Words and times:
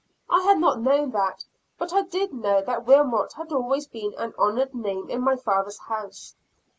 I 0.31 0.41
had 0.41 0.57
not 0.57 0.81
known 0.81 1.11
that, 1.11 1.45
but 1.77 1.93
I 1.93 2.01
did 2.01 2.33
know 2.33 2.63
that 2.63 2.87
Wilmot 2.87 3.33
had 3.33 3.51
always 3.53 3.85
been 3.85 4.15
an 4.17 4.33
honored 4.35 4.73
name 4.73 5.07
in 5.11 5.21
my 5.21 5.35
father's 5.35 5.77
house. 5.77 6.33